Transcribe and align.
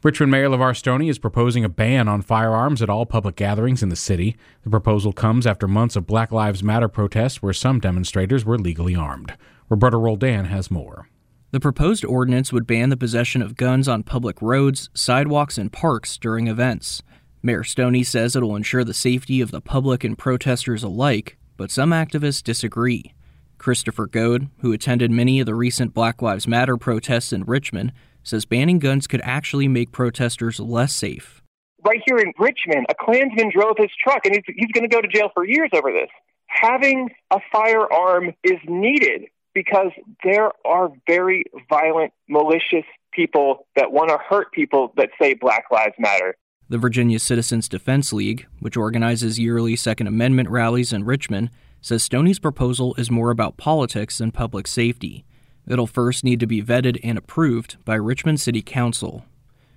Richmond 0.00 0.30
Mayor 0.30 0.48
LeVar 0.48 0.76
Stoney 0.76 1.08
is 1.08 1.18
proposing 1.18 1.64
a 1.64 1.68
ban 1.68 2.06
on 2.06 2.22
firearms 2.22 2.82
at 2.82 2.88
all 2.88 3.04
public 3.04 3.34
gatherings 3.34 3.82
in 3.82 3.88
the 3.88 3.96
city. 3.96 4.36
The 4.62 4.70
proposal 4.70 5.12
comes 5.12 5.44
after 5.44 5.66
months 5.66 5.96
of 5.96 6.06
Black 6.06 6.30
Lives 6.30 6.62
Matter 6.62 6.86
protests 6.86 7.42
where 7.42 7.52
some 7.52 7.80
demonstrators 7.80 8.44
were 8.44 8.60
legally 8.60 8.94
armed. 8.94 9.34
Roberto 9.68 9.98
Roldan 9.98 10.44
has 10.44 10.70
more. 10.70 11.08
The 11.50 11.58
proposed 11.58 12.04
ordinance 12.04 12.52
would 12.52 12.64
ban 12.64 12.90
the 12.90 12.96
possession 12.96 13.42
of 13.42 13.56
guns 13.56 13.88
on 13.88 14.04
public 14.04 14.40
roads, 14.40 14.88
sidewalks, 14.94 15.58
and 15.58 15.72
parks 15.72 16.16
during 16.16 16.46
events. 16.46 17.02
Mayor 17.42 17.64
Stoney 17.64 18.04
says 18.04 18.36
it'll 18.36 18.54
ensure 18.54 18.84
the 18.84 18.94
safety 18.94 19.40
of 19.40 19.50
the 19.50 19.60
public 19.60 20.04
and 20.04 20.16
protesters 20.16 20.84
alike, 20.84 21.38
but 21.56 21.72
some 21.72 21.90
activists 21.90 22.44
disagree. 22.44 23.14
Christopher 23.58 24.06
Goad, 24.06 24.48
who 24.60 24.72
attended 24.72 25.10
many 25.10 25.40
of 25.40 25.46
the 25.46 25.56
recent 25.56 25.92
Black 25.92 26.22
Lives 26.22 26.46
Matter 26.46 26.76
protests 26.76 27.32
in 27.32 27.42
Richmond, 27.42 27.92
says 28.28 28.44
banning 28.44 28.78
guns 28.78 29.06
could 29.06 29.20
actually 29.24 29.68
make 29.68 29.90
protesters 29.92 30.60
less 30.60 30.94
safe. 30.94 31.42
Right 31.84 32.00
here 32.06 32.18
in 32.18 32.32
Richmond, 32.38 32.86
a 32.90 32.94
Klansman 32.94 33.50
drove 33.54 33.76
his 33.78 33.90
truck 34.02 34.20
and 34.24 34.34
he's, 34.34 34.44
he's 34.56 34.72
going 34.72 34.88
to 34.88 34.94
go 34.94 35.00
to 35.00 35.08
jail 35.08 35.30
for 35.32 35.44
years 35.44 35.70
over 35.72 35.92
this. 35.92 36.10
Having 36.46 37.10
a 37.30 37.38
firearm 37.52 38.34
is 38.42 38.58
needed 38.66 39.26
because 39.54 39.90
there 40.24 40.50
are 40.66 40.90
very 41.06 41.44
violent, 41.68 42.12
malicious 42.28 42.84
people 43.12 43.66
that 43.76 43.92
want 43.92 44.10
to 44.10 44.18
hurt 44.18 44.52
people 44.52 44.92
that 44.96 45.10
say 45.20 45.34
Black 45.34 45.64
Lives 45.70 45.94
Matter. 45.98 46.36
The 46.68 46.78
Virginia 46.78 47.18
Citizens 47.18 47.68
Defense 47.68 48.12
League, 48.12 48.46
which 48.60 48.76
organizes 48.76 49.38
yearly 49.38 49.74
Second 49.74 50.06
Amendment 50.06 50.50
rallies 50.50 50.92
in 50.92 51.04
Richmond, 51.04 51.50
says 51.80 52.02
Stoney's 52.02 52.38
proposal 52.38 52.94
is 52.98 53.10
more 53.10 53.30
about 53.30 53.56
politics 53.56 54.18
than 54.18 54.32
public 54.32 54.66
safety. 54.66 55.24
It'll 55.68 55.86
first 55.86 56.24
need 56.24 56.40
to 56.40 56.46
be 56.46 56.62
vetted 56.62 56.98
and 57.04 57.18
approved 57.18 57.76
by 57.84 57.94
Richmond 57.94 58.40
City 58.40 58.62
Council. 58.62 59.24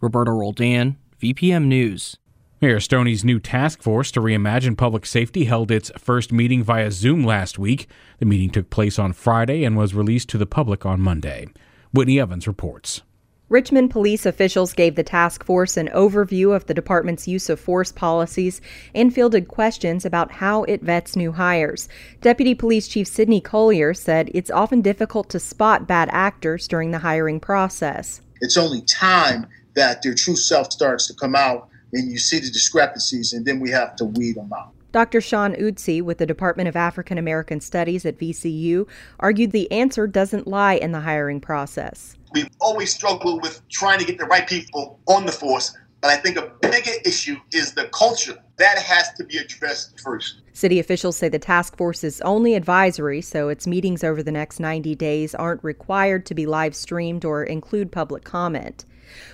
Roberto 0.00 0.32
Roldan, 0.32 0.98
VPM 1.20 1.64
News. 1.64 2.18
Mayor 2.60 2.80
Stoney's 2.80 3.24
new 3.24 3.38
task 3.38 3.82
force 3.82 4.10
to 4.10 4.20
reimagine 4.20 4.76
public 4.76 5.06
safety 5.06 5.44
held 5.44 5.70
its 5.70 5.90
first 5.96 6.32
meeting 6.32 6.62
via 6.62 6.90
Zoom 6.90 7.24
last 7.24 7.58
week. 7.58 7.88
The 8.18 8.26
meeting 8.26 8.50
took 8.50 8.68
place 8.68 8.98
on 8.98 9.12
Friday 9.12 9.64
and 9.64 9.76
was 9.76 9.94
released 9.94 10.28
to 10.30 10.38
the 10.38 10.46
public 10.46 10.84
on 10.84 11.00
Monday. 11.00 11.46
Whitney 11.92 12.20
Evans 12.20 12.46
reports. 12.46 13.02
Richmond 13.50 13.90
police 13.90 14.26
officials 14.26 14.74
gave 14.74 14.94
the 14.94 15.02
task 15.02 15.42
force 15.42 15.78
an 15.78 15.88
overview 15.94 16.54
of 16.54 16.66
the 16.66 16.74
department's 16.74 17.26
use 17.26 17.48
of 17.48 17.58
force 17.58 17.90
policies 17.90 18.60
and 18.94 19.14
fielded 19.14 19.48
questions 19.48 20.04
about 20.04 20.32
how 20.32 20.64
it 20.64 20.82
vets 20.82 21.16
new 21.16 21.32
hires. 21.32 21.88
Deputy 22.20 22.54
Police 22.54 22.88
Chief 22.88 23.08
Sidney 23.08 23.40
Collier 23.40 23.94
said 23.94 24.30
it's 24.34 24.50
often 24.50 24.82
difficult 24.82 25.30
to 25.30 25.40
spot 25.40 25.88
bad 25.88 26.10
actors 26.12 26.68
during 26.68 26.90
the 26.90 26.98
hiring 26.98 27.40
process. 27.40 28.20
It's 28.42 28.58
only 28.58 28.82
time 28.82 29.46
that 29.74 30.02
their 30.02 30.14
true 30.14 30.36
self 30.36 30.70
starts 30.70 31.06
to 31.06 31.14
come 31.14 31.34
out 31.34 31.70
and 31.94 32.10
you 32.10 32.18
see 32.18 32.40
the 32.40 32.50
discrepancies, 32.50 33.32
and 33.32 33.46
then 33.46 33.60
we 33.60 33.70
have 33.70 33.96
to 33.96 34.04
weed 34.04 34.36
them 34.36 34.52
out. 34.52 34.74
Dr. 34.98 35.20
Shawn 35.20 35.54
Utsey 35.54 36.02
with 36.02 36.18
the 36.18 36.26
Department 36.26 36.68
of 36.68 36.74
African 36.74 37.18
American 37.18 37.60
Studies 37.60 38.04
at 38.04 38.18
VCU 38.18 38.88
argued 39.20 39.52
the 39.52 39.70
answer 39.70 40.08
doesn't 40.08 40.48
lie 40.48 40.74
in 40.74 40.90
the 40.90 40.98
hiring 40.98 41.40
process. 41.40 42.16
We've 42.32 42.50
always 42.60 42.92
struggled 42.92 43.40
with 43.40 43.62
trying 43.68 44.00
to 44.00 44.04
get 44.04 44.18
the 44.18 44.24
right 44.24 44.44
people 44.44 44.98
on 45.06 45.24
the 45.24 45.30
force, 45.30 45.72
but 46.00 46.10
I 46.10 46.16
think 46.16 46.36
a 46.36 46.50
bigger 46.62 46.90
issue 47.04 47.36
is 47.52 47.74
the 47.74 47.84
culture. 47.92 48.42
That 48.56 48.76
has 48.76 49.12
to 49.12 49.24
be 49.24 49.38
addressed 49.38 50.00
first. 50.00 50.42
City 50.52 50.80
officials 50.80 51.16
say 51.16 51.28
the 51.28 51.38
task 51.38 51.76
force 51.76 52.02
is 52.02 52.20
only 52.22 52.56
advisory, 52.56 53.20
so 53.20 53.48
its 53.50 53.68
meetings 53.68 54.02
over 54.02 54.20
the 54.20 54.32
next 54.32 54.58
90 54.58 54.96
days 54.96 55.32
aren't 55.32 55.62
required 55.62 56.26
to 56.26 56.34
be 56.34 56.44
live 56.44 56.74
streamed 56.74 57.24
or 57.24 57.44
include 57.44 57.92
public 57.92 58.24
comment. 58.24 58.84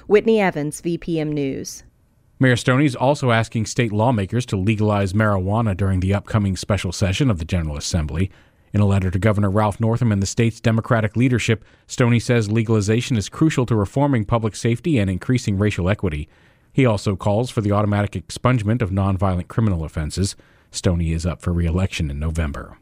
Whitney 0.08 0.42
Evans, 0.42 0.82
VPM 0.82 1.28
News. 1.28 1.84
Mayor 2.40 2.56
Stoney 2.56 2.84
is 2.84 2.96
also 2.96 3.30
asking 3.30 3.66
state 3.66 3.92
lawmakers 3.92 4.44
to 4.46 4.56
legalize 4.56 5.12
marijuana 5.12 5.76
during 5.76 6.00
the 6.00 6.12
upcoming 6.12 6.56
special 6.56 6.90
session 6.90 7.30
of 7.30 7.38
the 7.38 7.44
General 7.44 7.76
Assembly. 7.76 8.28
In 8.72 8.80
a 8.80 8.86
letter 8.86 9.08
to 9.08 9.20
Governor 9.20 9.50
Ralph 9.50 9.78
Northam 9.78 10.10
and 10.10 10.20
the 10.20 10.26
state's 10.26 10.60
Democratic 10.60 11.16
leadership, 11.16 11.64
Stoney 11.86 12.18
says 12.18 12.50
legalization 12.50 13.16
is 13.16 13.28
crucial 13.28 13.66
to 13.66 13.76
reforming 13.76 14.24
public 14.24 14.56
safety 14.56 14.98
and 14.98 15.08
increasing 15.08 15.58
racial 15.58 15.88
equity. 15.88 16.28
He 16.72 16.84
also 16.84 17.14
calls 17.14 17.50
for 17.50 17.60
the 17.60 17.70
automatic 17.70 18.12
expungement 18.12 18.82
of 18.82 18.90
nonviolent 18.90 19.46
criminal 19.46 19.84
offenses. 19.84 20.34
Stoney 20.72 21.12
is 21.12 21.24
up 21.24 21.40
for 21.40 21.52
re-election 21.52 22.10
in 22.10 22.18
November. 22.18 22.78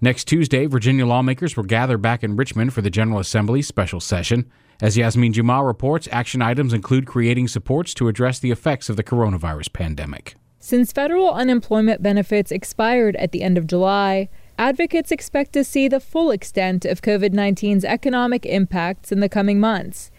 Next 0.00 0.26
Tuesday, 0.26 0.66
Virginia 0.66 1.06
lawmakers 1.06 1.56
will 1.56 1.64
gather 1.64 1.96
back 1.96 2.22
in 2.22 2.36
Richmond 2.36 2.74
for 2.74 2.82
the 2.82 2.90
General 2.90 3.18
Assembly's 3.18 3.66
special 3.66 3.98
session. 3.98 4.50
As 4.82 4.98
Yasmin 4.98 5.32
Jamal 5.32 5.64
reports, 5.64 6.06
action 6.12 6.42
items 6.42 6.74
include 6.74 7.06
creating 7.06 7.48
supports 7.48 7.94
to 7.94 8.08
address 8.08 8.38
the 8.38 8.50
effects 8.50 8.90
of 8.90 8.96
the 8.96 9.02
coronavirus 9.02 9.72
pandemic. 9.72 10.34
Since 10.60 10.92
federal 10.92 11.32
unemployment 11.32 12.02
benefits 12.02 12.52
expired 12.52 13.16
at 13.16 13.32
the 13.32 13.42
end 13.42 13.56
of 13.56 13.66
July, 13.66 14.28
advocates 14.58 15.10
expect 15.10 15.54
to 15.54 15.64
see 15.64 15.88
the 15.88 16.00
full 16.00 16.30
extent 16.30 16.84
of 16.84 17.00
COVID 17.00 17.30
19's 17.30 17.84
economic 17.84 18.44
impacts 18.44 19.10
in 19.10 19.20
the 19.20 19.30
coming 19.30 19.58
months. 19.58 20.10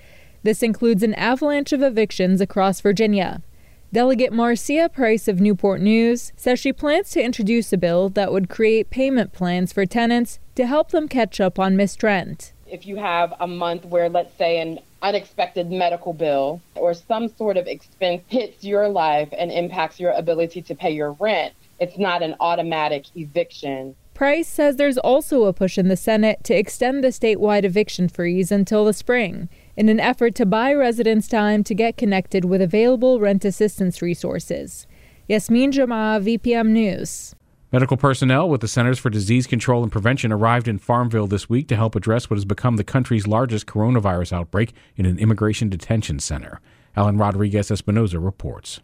This 0.42 0.64
includes 0.64 1.04
an 1.04 1.14
avalanche 1.14 1.72
of 1.72 1.84
evictions 1.84 2.42
across 2.42 2.82
Virginia. 2.82 3.44
Delegate 3.94 4.34
Marcia 4.34 4.90
Price 4.94 5.30
of 5.30 5.40
Newport 5.40 5.80
News 5.80 6.34
says 6.36 6.60
she 6.60 6.74
plans 6.74 7.10
to 7.12 7.24
introduce 7.24 7.72
a 7.72 7.78
bill 7.78 8.10
that 8.10 8.34
would 8.34 8.50
create 8.50 8.90
payment 8.90 9.32
plans 9.32 9.72
for 9.72 9.86
tenants 9.86 10.40
to 10.56 10.68
help 10.68 10.92
them 10.92 11.08
catch 11.08 11.40
up 11.40 11.58
on 11.58 11.78
missed 11.78 12.04
rent. 12.04 12.52
If 12.70 12.86
you 12.86 12.98
have 12.98 13.34
a 13.40 13.48
month 13.48 13.86
where, 13.86 14.10
let's 14.10 14.38
say, 14.38 14.60
an 14.60 14.80
unexpected 15.02 15.72
medical 15.72 16.12
bill 16.12 16.60
or 16.76 16.94
some 16.94 17.30
sort 17.30 17.56
of 17.56 17.66
expense 17.66 18.24
hits 18.28 18.62
your 18.62 18.90
life 18.90 19.30
and 19.38 19.54
impacts 19.54 20.02
your 20.02 20.12
ability 20.12 20.64
to 20.64 20.76
pay 20.76 20.92
your 20.92 21.14
rent, 21.14 21.54
it's 21.80 21.98
not 21.98 22.22
an 22.22 22.36
automatic 22.42 23.06
eviction. 23.16 23.96
Price 24.18 24.48
says 24.48 24.78
there's 24.78 24.98
also 24.98 25.44
a 25.44 25.54
push 25.54 25.78
in 25.78 25.90
the 25.90 25.96
Senate 25.96 26.44
to 26.46 26.56
extend 26.56 27.04
the 27.04 27.10
statewide 27.10 27.64
eviction 27.64 28.10
freeze 28.10 28.52
until 28.52 28.84
the 28.84 28.92
spring 28.92 29.48
in 29.76 29.90
an 29.90 30.00
effort 30.00 30.34
to 30.34 30.44
buy 30.44 30.74
residents 30.74 31.28
time 31.28 31.64
to 31.64 31.76
get 31.76 31.98
connected 31.98 32.44
with 32.44 32.60
available 32.60 33.20
rent 33.20 33.46
assistance 33.46 34.02
resources. 34.02 34.88
Yasmin 35.28 35.72
Jama, 35.72 36.20
VPM 36.20 36.70
News. 36.70 37.36
Medical 37.72 37.96
personnel 37.96 38.50
with 38.50 38.62
the 38.62 38.68
Centers 38.68 38.98
for 38.98 39.12
Disease 39.12 39.46
Control 39.46 39.84
and 39.84 39.92
Prevention 39.92 40.32
arrived 40.32 40.68
in 40.68 40.80
Farmville 40.80 41.28
this 41.28 41.48
week 41.48 41.68
to 41.68 41.76
help 41.76 41.96
address 41.96 42.28
what 42.28 42.38
has 42.38 42.46
become 42.46 42.78
the 42.78 42.84
country's 42.84 43.28
largest 43.28 43.68
coronavirus 43.68 44.34
outbreak 44.34 44.74
in 44.96 45.06
an 45.06 45.20
immigration 45.20 45.70
detention 45.70 46.18
center. 46.18 46.60
Alan 46.96 47.20
Rodriguez 47.20 47.70
Espinoza 47.70 48.18
reports. 48.20 48.80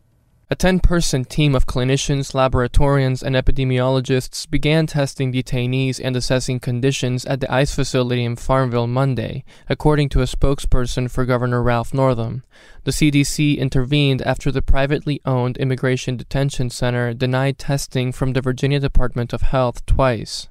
A 0.53 0.55
10 0.55 0.81
person 0.81 1.25
team 1.25 1.55
of 1.55 1.65
clinicians, 1.65 2.35
laboratorians, 2.35 3.23
and 3.23 3.35
epidemiologists 3.35 4.47
began 4.47 4.85
testing 4.85 5.33
detainees 5.33 5.99
and 5.99 6.15
assessing 6.15 6.59
conditions 6.59 7.25
at 7.25 7.39
the 7.39 7.51
ICE 7.51 7.73
facility 7.73 8.23
in 8.23 8.35
Farmville 8.35 8.85
Monday, 8.85 9.45
according 9.67 10.09
to 10.09 10.21
a 10.21 10.25
spokesperson 10.25 11.09
for 11.09 11.25
Governor 11.25 11.63
Ralph 11.63 11.91
Northam. 11.91 12.43
The 12.83 12.91
CDC 12.91 13.57
intervened 13.57 14.21
after 14.21 14.51
the 14.51 14.61
privately 14.61 15.19
owned 15.25 15.57
Immigration 15.57 16.17
Detention 16.17 16.69
Center 16.69 17.15
denied 17.15 17.57
testing 17.57 18.11
from 18.11 18.33
the 18.33 18.41
Virginia 18.41 18.79
Department 18.79 19.33
of 19.33 19.41
Health 19.41 19.83
twice. 19.87 20.49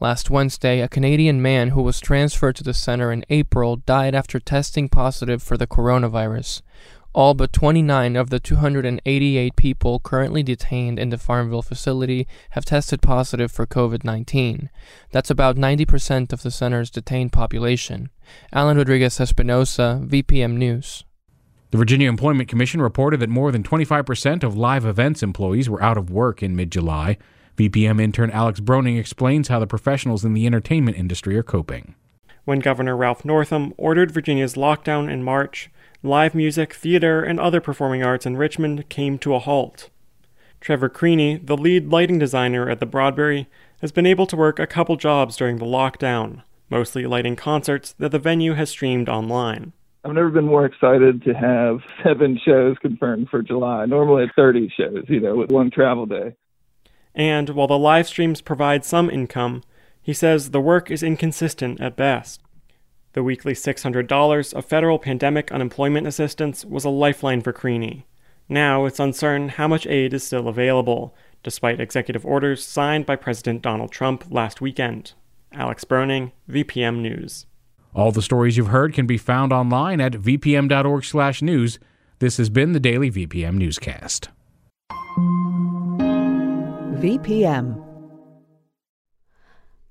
Last 0.00 0.30
Wednesday, 0.30 0.80
a 0.80 0.88
Canadian 0.88 1.40
man 1.40 1.68
who 1.68 1.82
was 1.82 2.00
transferred 2.00 2.56
to 2.56 2.64
the 2.64 2.74
center 2.74 3.12
in 3.12 3.24
April 3.30 3.76
died 3.76 4.16
after 4.16 4.40
testing 4.40 4.88
positive 4.88 5.44
for 5.44 5.56
the 5.56 5.68
coronavirus. 5.68 6.62
All 7.14 7.34
but 7.34 7.52
29 7.52 8.16
of 8.16 8.30
the 8.30 8.40
288 8.40 9.54
people 9.54 10.00
currently 10.00 10.42
detained 10.42 10.98
in 10.98 11.10
the 11.10 11.18
Farmville 11.18 11.62
facility 11.62 12.26
have 12.50 12.64
tested 12.64 13.00
positive 13.02 13.52
for 13.52 13.66
COVID 13.66 14.02
19. 14.02 14.68
That's 15.12 15.30
about 15.30 15.54
90% 15.54 16.32
of 16.32 16.42
the 16.42 16.50
center's 16.50 16.90
detained 16.90 17.32
population. 17.32 18.10
Alan 18.52 18.76
Rodriguez 18.76 19.18
Espinoza, 19.18 20.04
VPM 20.04 20.56
News. 20.56 21.04
The 21.70 21.78
Virginia 21.78 22.08
Employment 22.08 22.48
Commission 22.48 22.82
reported 22.82 23.20
that 23.20 23.30
more 23.30 23.52
than 23.52 23.62
25% 23.62 24.42
of 24.42 24.56
live 24.56 24.84
events 24.84 25.22
employees 25.22 25.70
were 25.70 25.82
out 25.82 25.96
of 25.96 26.10
work 26.10 26.42
in 26.42 26.56
mid 26.56 26.72
July. 26.72 27.16
VPM 27.56 28.02
intern 28.02 28.30
Alex 28.32 28.58
Broning 28.58 28.98
explains 28.98 29.46
how 29.46 29.60
the 29.60 29.68
professionals 29.68 30.24
in 30.24 30.34
the 30.34 30.46
entertainment 30.46 30.96
industry 30.96 31.36
are 31.36 31.44
coping. 31.44 31.94
When 32.44 32.58
Governor 32.58 32.96
Ralph 32.96 33.24
Northam 33.24 33.72
ordered 33.76 34.10
Virginia's 34.10 34.54
lockdown 34.54 35.10
in 35.10 35.22
March, 35.22 35.70
live 36.04 36.34
music, 36.34 36.74
theater, 36.74 37.22
and 37.22 37.40
other 37.40 37.60
performing 37.60 38.02
arts 38.02 38.26
in 38.26 38.36
Richmond 38.36 38.88
came 38.88 39.18
to 39.18 39.34
a 39.34 39.38
halt. 39.38 39.88
Trevor 40.60 40.90
Creaney, 40.90 41.44
the 41.44 41.56
lead 41.56 41.88
lighting 41.88 42.18
designer 42.18 42.68
at 42.68 42.78
the 42.78 42.86
Broadberry, 42.86 43.46
has 43.80 43.90
been 43.90 44.06
able 44.06 44.26
to 44.26 44.36
work 44.36 44.58
a 44.58 44.66
couple 44.66 44.96
jobs 44.96 45.36
during 45.36 45.56
the 45.56 45.64
lockdown, 45.64 46.42
mostly 46.68 47.06
lighting 47.06 47.36
concerts 47.36 47.94
that 47.98 48.12
the 48.12 48.18
venue 48.18 48.52
has 48.52 48.70
streamed 48.70 49.08
online. 49.08 49.72
I've 50.04 50.12
never 50.12 50.28
been 50.28 50.44
more 50.44 50.66
excited 50.66 51.22
to 51.24 51.32
have 51.32 51.80
seven 52.04 52.38
shows 52.44 52.76
confirmed 52.82 53.28
for 53.30 53.42
July. 53.42 53.86
Normally 53.86 54.24
it's 54.24 54.32
30 54.36 54.72
shows, 54.76 55.04
you 55.08 55.20
know, 55.20 55.34
with 55.34 55.50
one 55.50 55.70
travel 55.70 56.04
day. 56.04 56.36
And 57.14 57.50
while 57.50 57.68
the 57.68 57.78
live 57.78 58.06
streams 58.08 58.42
provide 58.42 58.84
some 58.84 59.08
income, 59.08 59.62
he 60.02 60.12
says 60.12 60.50
the 60.50 60.60
work 60.60 60.90
is 60.90 61.02
inconsistent 61.02 61.80
at 61.80 61.96
best. 61.96 62.42
The 63.14 63.22
weekly 63.22 63.52
$600 63.52 64.54
of 64.54 64.64
federal 64.64 64.98
pandemic 64.98 65.52
unemployment 65.52 66.08
assistance 66.08 66.64
was 66.64 66.84
a 66.84 66.90
lifeline 66.90 67.42
for 67.42 67.52
Creaney. 67.52 68.02
Now 68.48 68.86
it's 68.86 68.98
uncertain 68.98 69.50
how 69.50 69.68
much 69.68 69.86
aid 69.86 70.12
is 70.12 70.24
still 70.24 70.48
available, 70.48 71.14
despite 71.44 71.80
executive 71.80 72.26
orders 72.26 72.64
signed 72.64 73.06
by 73.06 73.14
President 73.14 73.62
Donald 73.62 73.92
Trump 73.92 74.24
last 74.30 74.60
weekend. 74.60 75.12
Alex 75.52 75.84
Broning, 75.84 76.32
VPM 76.50 77.00
News. 77.02 77.46
All 77.94 78.10
the 78.10 78.20
stories 78.20 78.56
you've 78.56 78.66
heard 78.66 78.92
can 78.92 79.06
be 79.06 79.16
found 79.16 79.52
online 79.52 80.00
at 80.00 80.14
vpm.org/news. 80.14 81.78
This 82.18 82.36
has 82.38 82.50
been 82.50 82.72
the 82.72 82.80
daily 82.80 83.12
VPM 83.12 83.56
newscast. 83.56 84.28
VPM 86.98 87.83